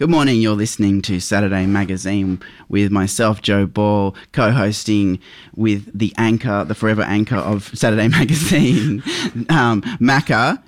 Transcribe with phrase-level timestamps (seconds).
[0.00, 0.40] Good morning.
[0.40, 5.18] You're listening to Saturday Magazine with myself, Joe Ball, co hosting
[5.56, 9.02] with the anchor, the forever anchor of Saturday Magazine,
[9.48, 10.62] um, Macca.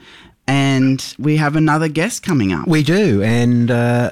[0.48, 2.66] And we have another guest coming up.
[2.66, 3.23] We do.
[3.23, 4.10] And uh,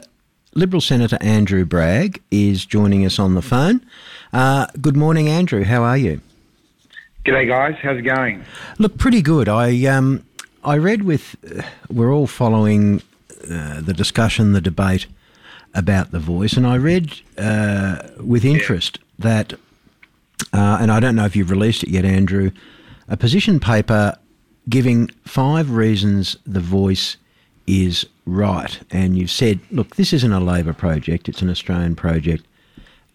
[0.54, 3.84] Liberal Senator Andrew Bragg is joining us on the phone.
[4.32, 5.64] Uh, good morning, Andrew.
[5.64, 6.20] How are you?
[7.26, 7.74] G'day, guys.
[7.82, 8.44] How's it going?
[8.78, 9.48] Look, pretty good.
[9.48, 10.24] I um,
[10.62, 11.34] I read with.
[11.44, 13.02] Uh, we're all following
[13.50, 15.06] uh, the discussion, the debate
[15.74, 19.52] about the voice, and I read uh, with interest that,
[20.52, 22.50] uh, and I don't know if you've released it yet, Andrew,
[23.08, 24.16] a position paper
[24.68, 27.16] giving five reasons the voice
[27.66, 32.44] is right, and you've said, look, this isn't a Labor project; it's an Australian project,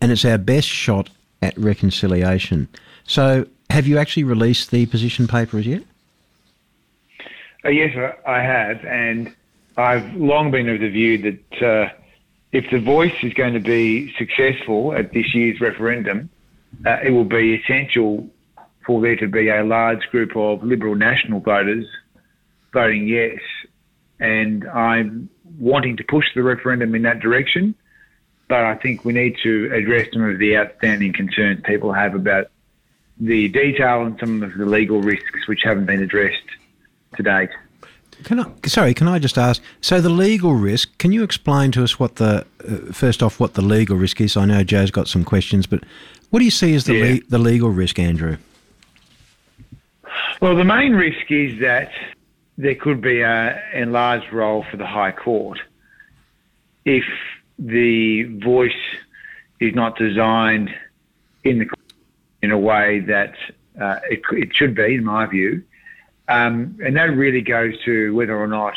[0.02, 1.10] and it's our best shot
[1.42, 2.68] at reconciliation.
[3.06, 5.84] So, have you actually released the position paper as yet?
[7.66, 7.96] Uh, yes,
[8.26, 9.34] I have, and
[9.78, 11.90] I've long been of the view that uh,
[12.54, 16.30] if the voice is going to be successful at this year's referendum,
[16.86, 18.30] uh, it will be essential
[18.86, 21.86] for there to be a large group of Liberal national voters
[22.72, 23.40] voting yes.
[24.20, 27.76] And I'm wanting to push the referendum in that direction,
[28.48, 32.48] but I think we need to address some of the outstanding concerns people have about
[33.20, 36.38] the detail and some of the legal risks which haven't been addressed
[37.16, 37.50] to date.
[38.24, 39.62] Can I, sorry, can I just ask?
[39.82, 40.98] So the legal risk.
[40.98, 44.38] Can you explain to us what the uh, first off what the legal risk is?
[44.38, 45.84] I know Joe's got some questions, but
[46.30, 47.14] what do you see as the yeah.
[47.14, 48.38] le- the legal risk, Andrew?
[50.42, 51.92] Well, the main risk is that
[52.58, 55.60] there could be an enlarged role for the High Court
[56.86, 57.06] if
[57.58, 58.72] the voice
[59.60, 60.70] is not designed
[61.44, 61.66] in the
[62.42, 63.34] in a way that
[63.80, 65.64] uh, it, it should be, in my view.
[66.28, 68.76] Um, and that really goes to whether or not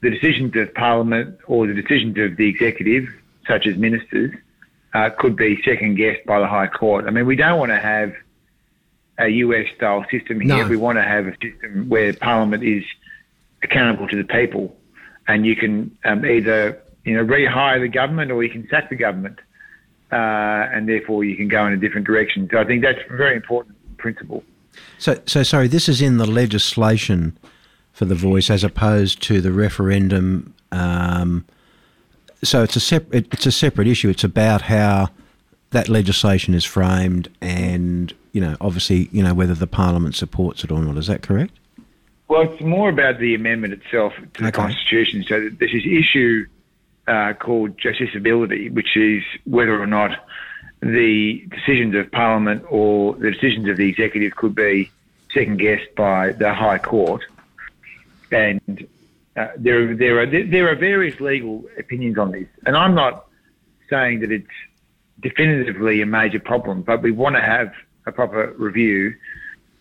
[0.00, 3.08] the decisions of Parliament or the decisions of the executive,
[3.46, 4.34] such as ministers,
[4.94, 7.06] uh, could be second guessed by the High Court.
[7.06, 8.14] I mean, we don't want to have
[9.18, 10.64] a US style system here.
[10.64, 10.68] No.
[10.68, 12.84] We want to have a system where Parliament is
[13.62, 14.76] accountable to the people,
[15.28, 18.96] and you can um, either you know rehire the government or you can sack the
[18.96, 19.38] government,
[20.10, 22.48] uh, and therefore you can go in a different direction.
[22.50, 24.42] So I think that's a very important principle.
[24.98, 27.38] So, so sorry, this is in the legislation
[27.92, 30.54] for the voice as opposed to the referendum.
[30.70, 31.44] Um,
[32.42, 34.08] so it's a separate it's a separate issue.
[34.08, 35.10] It's about how
[35.70, 40.70] that legislation is framed, and you know, obviously, you know whether the parliament supports it
[40.70, 40.96] or not.
[40.96, 41.52] Is that correct?
[42.28, 44.62] Well, it's more about the amendment itself to the okay.
[44.62, 45.22] constitution.
[45.28, 46.46] So there's this issue
[47.06, 50.26] uh, called justiciability, which is whether or not
[50.82, 54.90] the decisions of Parliament or the decisions of the executive could be
[55.32, 57.22] second guessed by the High Court,
[58.32, 58.86] and
[59.36, 63.26] uh, there there are there are various legal opinions on this, and I'm not
[63.88, 64.46] saying that it's
[65.20, 67.72] definitively a major problem, but we want to have
[68.06, 69.14] a proper review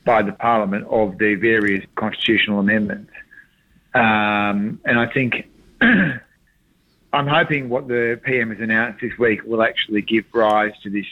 [0.06, 3.12] by the Parliament of the various constitutional amendments,
[3.96, 5.48] um, and I think.
[7.14, 11.06] I'm hoping what the PM has announced this week will actually give rise to this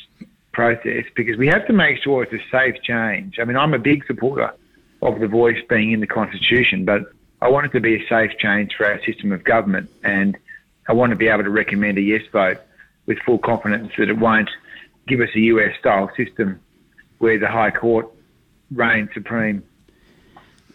[0.53, 3.37] process because we have to make sure it's a safe change.
[3.39, 4.53] I mean, I'm a big supporter
[5.01, 7.11] of the voice being in the Constitution, but
[7.41, 10.37] I want it to be a safe change for our system of government, and
[10.87, 12.57] I want to be able to recommend a yes vote
[13.05, 14.49] with full confidence that it won't
[15.07, 16.59] give us a US style system
[17.17, 18.07] where the High Court
[18.71, 19.63] reigns supreme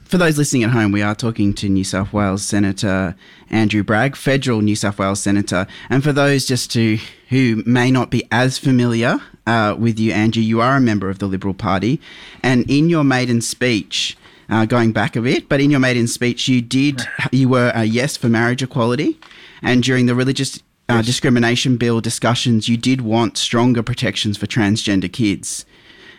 [0.05, 3.17] for those listening at home, we are talking to New South Wales Senator
[3.51, 5.67] Andrew Bragg, federal New South Wales Senator.
[5.89, 6.99] And for those just to
[7.31, 11.19] who may not be as familiar uh, with you, Andrew, you are a member of
[11.19, 12.01] the Liberal Party,
[12.43, 14.17] and in your maiden speech.
[14.47, 17.01] Uh, going back a bit, but in your maiden speech, you did
[17.33, 19.19] you were a yes for marriage equality,
[19.63, 20.59] and during the religious
[20.91, 21.07] uh, yes.
[21.07, 25.65] discrimination bill discussions, you did want stronger protections for transgender kids.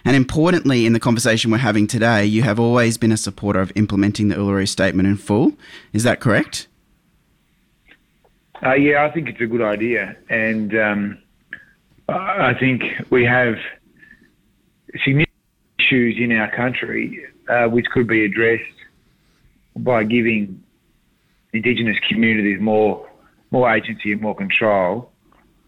[0.05, 3.71] And importantly, in the conversation we're having today, you have always been a supporter of
[3.75, 5.53] implementing the Uluru Statement in full.
[5.93, 6.67] Is that correct?
[8.63, 10.15] Uh, yeah, I think it's a good idea.
[10.29, 11.17] And um,
[12.07, 13.55] I think we have
[15.03, 15.29] significant
[15.79, 18.63] issues in our country uh, which could be addressed
[19.75, 20.61] by giving
[21.53, 23.07] Indigenous communities more
[23.51, 25.11] more agency and more control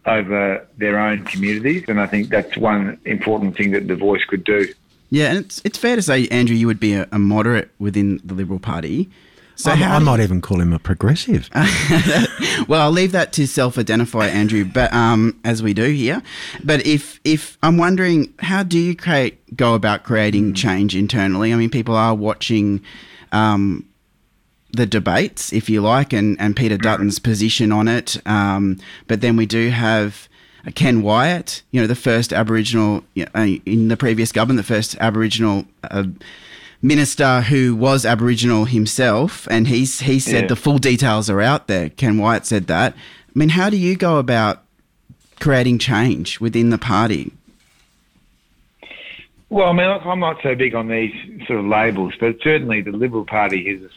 [0.07, 1.83] over their own communities.
[1.87, 4.73] And I think that's one important thing that the voice could do.
[5.09, 8.19] Yeah, and it's it's fair to say, Andrew, you would be a, a moderate within
[8.23, 9.09] the Liberal Party.
[9.55, 11.49] So I, I might even call him a progressive.
[12.67, 16.21] well, I'll leave that to self-identify Andrew, but um, as we do here.
[16.63, 21.53] But if if I'm wondering, how do you create go about creating change internally?
[21.53, 22.81] I mean, people are watching.
[23.31, 23.86] Um,
[24.71, 28.17] the debates, if you like, and, and Peter Dutton's position on it.
[28.27, 30.27] Um, but then we do have
[30.75, 33.03] Ken Wyatt, you know, the first Aboriginal
[33.33, 36.03] uh, in the previous government, the first Aboriginal uh,
[36.81, 40.47] minister who was Aboriginal himself, and he's he said yeah.
[40.47, 41.89] the full details are out there.
[41.89, 42.93] Ken Wyatt said that.
[42.93, 44.63] I mean, how do you go about
[45.39, 47.31] creating change within the party?
[49.49, 51.13] Well, I mean, I'm not so big on these
[51.47, 53.89] sort of labels, but certainly the Liberal Party has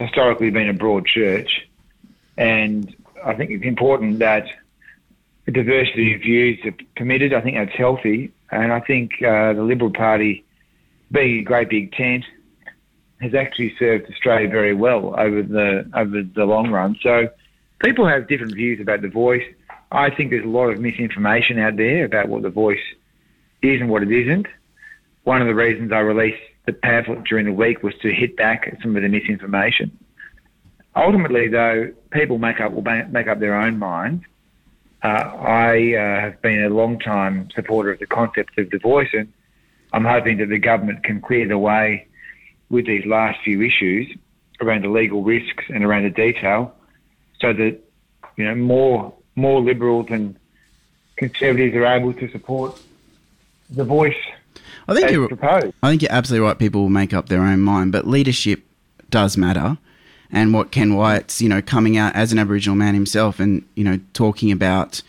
[0.00, 1.68] historically been a broad church,
[2.36, 4.46] and I think it's important that
[5.50, 7.32] diversity of views are permitted.
[7.32, 10.44] I think that's healthy, and I think uh, the Liberal Party,
[11.10, 12.24] being a great big tent,
[13.20, 16.96] has actually served Australia very well over the over the long run.
[17.02, 17.28] So
[17.82, 19.42] people have different views about the voice.
[19.90, 22.78] I think there's a lot of misinformation out there about what the voice
[23.62, 24.46] is and what it isn't.
[25.24, 28.68] One of the reasons I released the pamphlet during the week was to hit back
[28.70, 29.90] at some of the misinformation.
[30.94, 34.22] Ultimately, though, people make up will make up their own minds.
[35.02, 39.08] Uh, I uh, have been a long time supporter of the concept of the voice,
[39.14, 39.32] and
[39.94, 42.06] I'm hoping that the government can clear the way
[42.68, 44.14] with these last few issues
[44.60, 46.74] around the legal risks and around the detail,
[47.40, 47.80] so that
[48.36, 50.36] you know more more liberals and
[51.16, 52.78] conservatives are able to support
[53.70, 54.22] the voice
[54.88, 55.28] I think you're.
[55.28, 55.74] Proposed.
[55.82, 56.58] I think you're absolutely right.
[56.58, 58.62] People will make up their own mind, but leadership
[59.10, 59.78] does matter.
[60.30, 63.84] And what Ken Wyatt's, you know, coming out as an Aboriginal man himself, and you
[63.84, 65.02] know, talking about,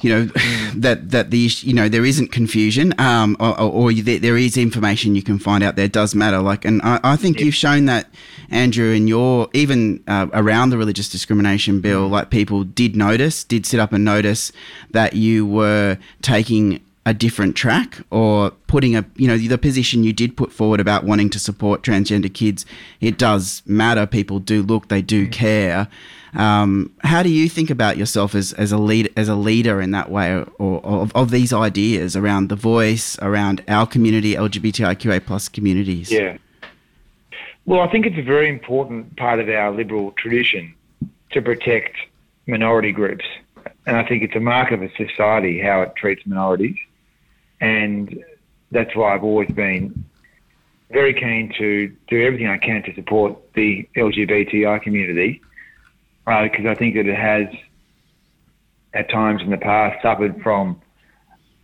[0.00, 0.24] you know,
[0.74, 5.22] that that the you know there isn't confusion, um, or, or, there is information you
[5.22, 6.40] can find out there does matter.
[6.40, 8.08] Like, and I, I think you've shown that,
[8.50, 12.10] Andrew, in your even uh, around the religious discrimination bill, mm.
[12.10, 14.52] like people did notice, did sit up and notice
[14.90, 20.12] that you were taking a different track or putting a you know the position you
[20.12, 22.64] did put forward about wanting to support transgender kids
[23.00, 24.06] it does matter.
[24.06, 25.32] People do look they do mm.
[25.32, 25.88] care.
[26.34, 29.90] Um, how do you think about yourself as, as a lead as a leader in
[29.90, 30.46] that way or,
[30.84, 36.12] or of, of these ideas around the voice around our community lgbtiqa plus communities?
[36.12, 36.38] Yeah.
[37.66, 40.72] Well i think it's a very important part of our liberal tradition
[41.32, 41.96] to protect
[42.46, 43.24] minority groups.
[43.86, 46.76] And I think it's a mark of a society how it treats minorities
[47.60, 48.24] and
[48.70, 50.04] that's why I've always been
[50.90, 55.40] very keen to do everything I can to support the LGBTI community
[56.24, 57.46] because uh, I think that it has
[58.92, 60.80] at times in the past suffered from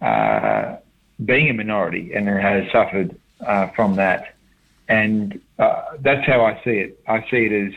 [0.00, 0.76] uh,
[1.25, 4.34] being a minority and it has suffered uh, from that.
[4.88, 7.00] And uh, that's how I see it.
[7.08, 7.75] I see it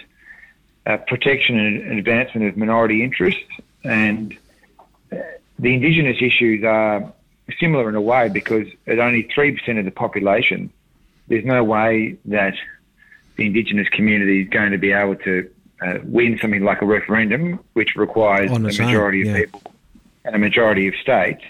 [0.86, 3.42] as protection and advancement of minority interests.
[3.84, 4.38] And
[5.12, 5.18] uh,
[5.58, 7.12] the Indigenous issues are
[7.60, 10.72] similar in a way because at only 3% of the population,
[11.28, 12.56] there's no way that
[13.38, 15.50] the Indigenous community is going to be able to
[15.82, 19.42] uh, win something like a referendum, which requires a majority own, yeah.
[19.42, 19.74] of people
[20.26, 21.44] and a majority of states.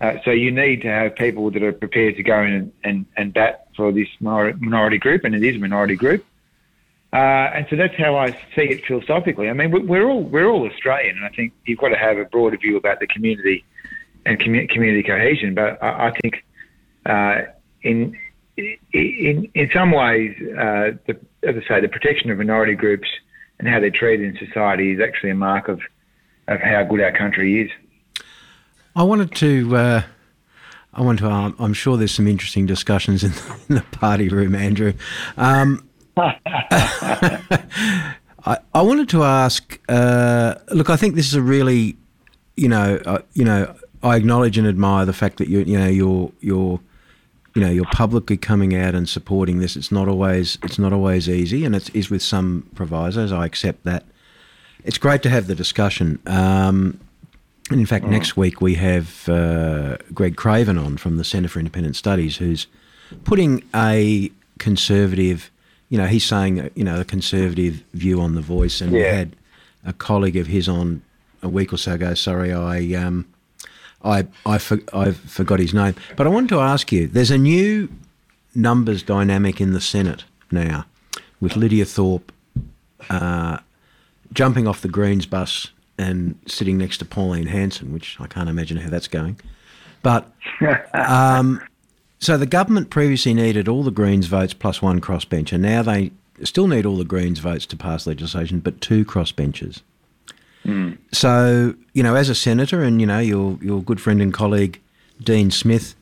[0.00, 3.06] Uh, so you need to have people that are prepared to go in and, and,
[3.16, 6.24] and bat for this minority group, and it is a minority group.
[7.12, 9.48] Uh, and so that's how I see it philosophically.
[9.48, 12.24] I mean, we're all we're all Australian, and I think you've got to have a
[12.24, 13.64] broader view about the community
[14.26, 15.54] and community cohesion.
[15.54, 16.44] But I, I think
[17.06, 17.42] uh,
[17.82, 18.16] in
[18.92, 23.08] in in some ways, uh, the, as I say, the protection of minority groups
[23.58, 25.80] and how they're treated in society is actually a mark of
[26.48, 27.70] of how good our country is.
[28.96, 29.76] I wanted to.
[29.76, 30.02] Uh,
[30.92, 31.30] I want to.
[31.30, 33.32] Um, I'm sure there's some interesting discussions in,
[33.68, 34.92] in the party room, Andrew.
[35.36, 39.78] Um, I, I wanted to ask.
[39.88, 41.96] Uh, look, I think this is a really,
[42.56, 45.88] you know, uh, you know, I acknowledge and admire the fact that you you know
[45.88, 46.80] you're you're
[47.54, 49.76] you know you're publicly coming out and supporting this.
[49.76, 53.32] It's not always it's not always easy, and it is with some provisos.
[53.32, 54.04] I accept that.
[54.84, 56.18] It's great to have the discussion.
[56.26, 56.98] Um,
[57.70, 58.10] and in fact, mm.
[58.10, 62.66] next week we have uh, Greg Craven on from the Centre for Independent Studies, who's
[63.24, 65.50] putting a conservative,
[65.88, 68.98] you know, he's saying you know a conservative view on the voice, and yeah.
[68.98, 69.36] we had
[69.84, 71.02] a colleague of his on
[71.42, 72.14] a week or so ago.
[72.14, 73.26] Sorry, I um,
[74.04, 77.06] I I, for, I forgot his name, but I wanted to ask you.
[77.06, 77.88] There's a new
[78.54, 80.86] numbers dynamic in the Senate now,
[81.40, 82.32] with Lydia Thorpe
[83.08, 83.58] uh,
[84.32, 88.78] jumping off the Greens bus and sitting next to Pauline Hanson, which I can't imagine
[88.78, 89.38] how that's going.
[90.02, 90.30] But
[90.94, 91.60] um,
[92.18, 95.58] so the government previously needed all the Greens votes plus one crossbencher.
[95.58, 99.82] Now they still need all the Greens votes to pass legislation, but two crossbenchers.
[100.64, 100.98] Mm.
[101.12, 104.80] So you know, as a senator, and you know your your good friend and colleague
[105.22, 105.94] Dean Smith,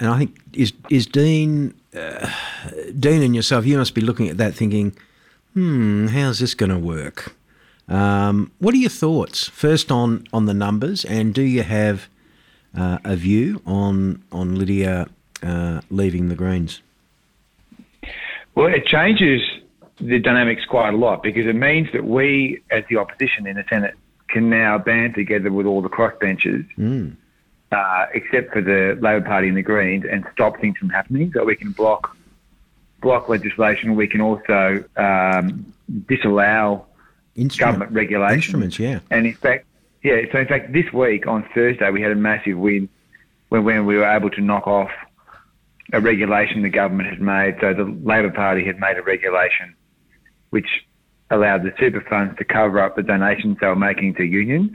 [0.00, 2.30] and I think is is Dean uh,
[2.98, 4.96] Dean and yourself, you must be looking at that thinking,
[5.54, 7.34] hmm, how's this going to work?
[7.88, 12.08] Um, what are your thoughts first on on the numbers, and do you have
[12.76, 15.08] uh, a view on on Lydia
[15.42, 16.82] uh, leaving the Greens?
[18.54, 19.40] Well, it changes
[20.00, 23.64] the dynamics quite a lot because it means that we, as the opposition in the
[23.68, 23.94] Senate,
[24.28, 27.16] can now band together with all the crossbenchers, mm.
[27.72, 31.32] uh, except for the Labor Party and the Greens, and stop things from happening.
[31.32, 32.16] So we can block
[33.00, 33.94] block legislation.
[33.94, 35.72] We can also um,
[36.08, 36.86] disallow
[37.34, 38.36] Instrument, government regulation.
[38.36, 39.00] Instruments, yeah.
[39.10, 39.64] And in fact,
[40.02, 40.22] yeah.
[40.32, 42.88] So in fact, this week on Thursday we had a massive win
[43.48, 44.90] when, when we were able to knock off
[45.92, 47.56] a regulation the government had made.
[47.60, 49.74] So the Labor Party had made a regulation
[50.50, 50.68] which
[51.30, 54.72] allowed the super funds to cover up the donations they were making to unions.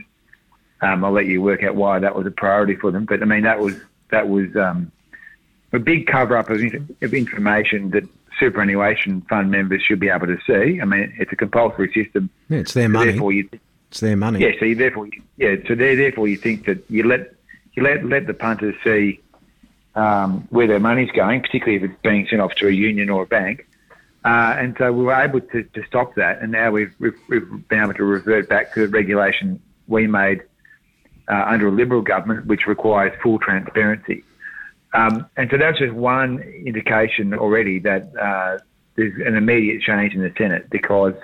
[0.80, 3.04] Um, I'll let you work out why that was a priority for them.
[3.04, 3.76] But I mean, that was
[4.10, 4.92] that was um,
[5.72, 6.60] a big cover up of,
[7.02, 8.04] of information that
[8.38, 10.80] superannuation fund members should be able to see.
[10.80, 12.30] I mean, it's a compulsory system.
[12.48, 13.12] Yeah, it's their money.
[13.12, 13.48] Therefore, you,
[13.88, 14.40] it's their money.
[14.40, 17.34] Yeah, so you, therefore, you, yeah, so therefore you think that you let
[17.74, 19.20] you let let the punters see
[19.94, 23.22] um, where their money's going, particularly if it's being sent off to a union or
[23.22, 23.66] a bank.
[24.24, 27.68] Uh, and so we were able to, to stop that, and now we've, we've, we've
[27.68, 30.42] been able to revert back to the regulation we made
[31.28, 34.24] uh, under a Liberal government, which requires full transparency.
[34.94, 38.58] Um, and so that's just one indication already that uh,
[38.94, 41.14] there's an immediate change in the Senate because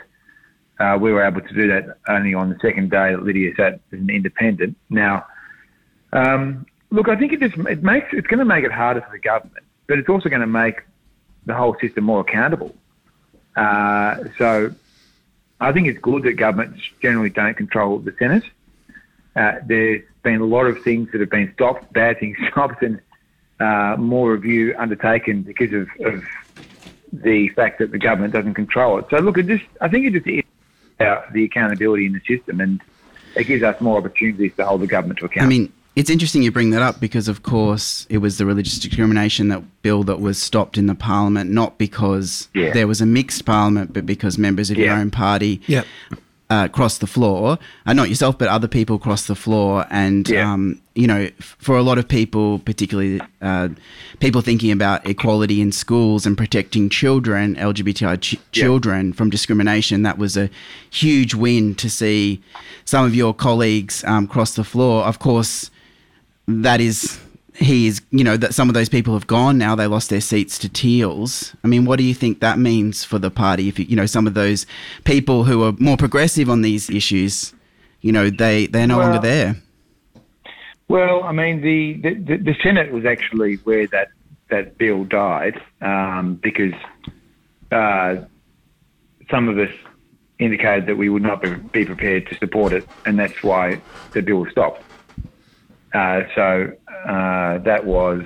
[0.81, 3.75] uh, we were able to do that only on the second day that Lydia sat
[3.75, 4.77] as an independent.
[4.89, 5.27] Now,
[6.13, 9.13] um, look, I think it just it makes it's going to make it harder for
[9.13, 10.83] the government, but it's also going to make
[11.47, 12.75] the whole system more accountable.
[13.57, 14.75] Uh, so
[15.61, 18.45] I think it's good that governments generally don't control the Senate.
[19.37, 23.01] Uh, there's been a lot of things that have been stopped, bad things stopped, and
[23.61, 26.25] uh, more review undertaken because of, of,
[27.13, 29.05] the fact that the government doesn't control it.
[29.11, 30.45] So look, it just I think it just is
[30.95, 32.81] about the accountability in the system, and
[33.35, 35.47] it gives us more opportunities to hold the government to account.
[35.47, 38.79] I mean, it's interesting you bring that up because, of course, it was the religious
[38.79, 42.73] discrimination that bill that was stopped in the parliament, not because yeah.
[42.73, 44.87] there was a mixed parliament, but because members of yeah.
[44.87, 45.85] your own party yep.
[46.49, 47.59] uh, crossed the floor.
[47.87, 49.85] Uh, not yourself, but other people crossed the floor.
[49.91, 50.53] And, yeah.
[50.53, 53.71] um, you know, for a lot of people, particularly uh,
[54.21, 60.19] people thinking about equality in schools and protecting children, LGBTI ch- children from discrimination, that
[60.19, 60.51] was a
[60.89, 62.41] huge win to see
[62.85, 65.03] some of your colleagues um, cross the floor.
[65.03, 65.69] Of course,
[66.65, 67.19] that is
[67.55, 70.21] he is you know that some of those people have gone now they lost their
[70.21, 71.55] seats to teals.
[71.65, 73.69] I mean what do you think that means for the party?
[73.69, 74.67] If you, you know some of those
[75.05, 77.55] people who are more progressive on these issues
[78.01, 79.57] you know they they're no well, longer there.
[80.89, 84.09] well i mean the, the, the senate was actually where that
[84.49, 86.73] that bill died um, because
[87.71, 88.17] uh,
[89.31, 89.71] some of us
[90.41, 91.41] indicated that we would not
[91.73, 93.81] be prepared to support it and that's why
[94.13, 94.83] the bill stopped
[95.93, 96.73] uh, so
[97.07, 98.25] uh, that was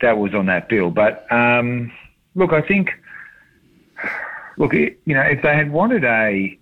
[0.00, 0.90] that was on that bill.
[0.90, 1.92] But um,
[2.34, 2.90] look, I think
[4.56, 6.58] look, you know, if they had wanted a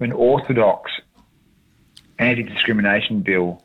[0.00, 0.90] an orthodox
[2.18, 3.62] anti-discrimination bill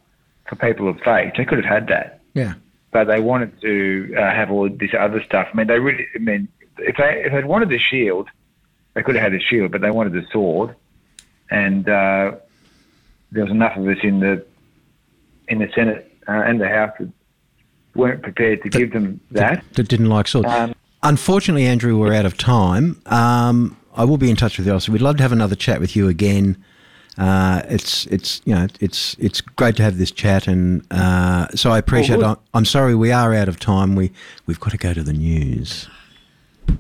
[0.48, 2.22] for people of faith, they could have had that.
[2.34, 2.54] Yeah.
[2.92, 5.48] But they wanted to uh, have all this other stuff.
[5.54, 6.08] I mean, they really.
[6.16, 6.48] I mean,
[6.78, 8.30] if they if they'd wanted the shield,
[8.94, 10.76] they could have had the shield, but they wanted the sword,
[11.52, 12.32] and uh,
[13.32, 14.44] there was enough of us in the
[15.50, 16.96] in the Senate uh, and the House
[17.96, 19.56] weren't prepared to that, give them that.
[19.56, 20.48] That, that didn't like swords.
[20.50, 23.02] Um, Unfortunately, Andrew, we're out of time.
[23.06, 24.74] Um, I will be in touch with you.
[24.74, 26.58] Also, we'd love to have another chat with you again.
[27.18, 31.72] Uh, it's it's you know it's it's great to have this chat, and uh, so
[31.72, 32.20] I appreciate.
[32.20, 33.96] Well, I'm sorry we are out of time.
[33.96, 34.12] We
[34.46, 35.88] we've got to go to the news.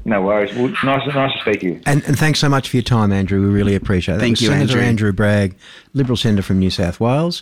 [0.05, 0.53] No worries.
[0.55, 1.81] Well, nice, nice to speak to you.
[1.85, 3.41] And, and thanks so much for your time, Andrew.
[3.41, 4.19] We really appreciate it.
[4.19, 4.81] Thank you, Senator Andrew.
[4.81, 5.57] Andrew Bragg,
[5.93, 7.41] Liberal Senator from New South Wales.